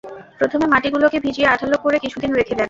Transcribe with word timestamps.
প্রথমে 0.39 0.65
মাটিগুলোকে 0.67 1.17
ভিজিয়ে 1.19 1.47
আটালো 1.47 1.77
করে 1.77 1.97
কিছু 1.99 2.17
দিন 2.19 2.31
রেখে 2.33 2.53
দেন। 2.53 2.59